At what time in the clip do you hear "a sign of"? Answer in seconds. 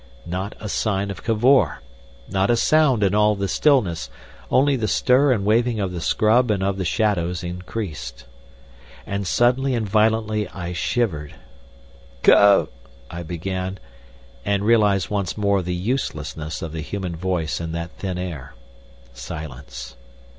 0.59-1.23